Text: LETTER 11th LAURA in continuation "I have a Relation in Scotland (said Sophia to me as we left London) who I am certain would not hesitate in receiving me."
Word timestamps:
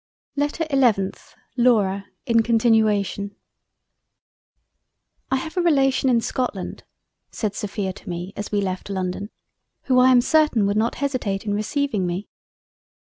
LETTER 0.35 0.65
11th 0.71 1.35
LAURA 1.57 2.07
in 2.25 2.41
continuation 2.41 3.35
"I 5.29 5.35
have 5.35 5.55
a 5.57 5.61
Relation 5.61 6.09
in 6.09 6.21
Scotland 6.21 6.83
(said 7.29 7.53
Sophia 7.53 7.93
to 7.93 8.09
me 8.09 8.33
as 8.35 8.51
we 8.51 8.61
left 8.61 8.89
London) 8.89 9.29
who 9.83 9.99
I 9.99 10.09
am 10.09 10.21
certain 10.21 10.65
would 10.65 10.75
not 10.75 10.95
hesitate 10.95 11.45
in 11.45 11.53
receiving 11.53 12.07
me." 12.07 12.27